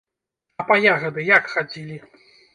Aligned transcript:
А 0.63 0.65
па 0.71 0.77
ягады 0.93 1.27
як 1.29 1.53
хадзілі? 1.53 2.01